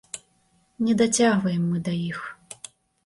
Не 0.87 0.95
дацягваем 1.01 1.69
мы 1.75 1.83
да 1.91 1.97
іх. 2.09 2.19